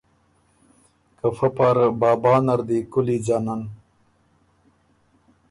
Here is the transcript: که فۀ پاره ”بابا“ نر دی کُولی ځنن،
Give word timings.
که 1.17 1.27
فۀ 1.35 1.47
پاره 1.55 1.87
”بابا“ 1.99 2.33
نر 2.45 2.59
دی 2.67 2.79
کُولی 2.91 3.17
ځنن، 3.25 3.61